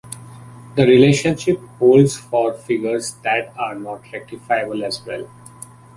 The 0.73 0.83
relationship 0.87 1.59
holds 1.77 2.17
for 2.17 2.53
figures 2.55 3.13
that 3.23 3.53
are 3.55 3.75
not 3.75 4.01
rectifiable 4.11 4.83
as 4.83 4.99
well. 5.05 5.27